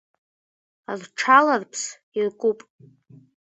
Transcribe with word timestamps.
Рҽаларԥс 0.99 1.81
иркуп. 2.19 2.59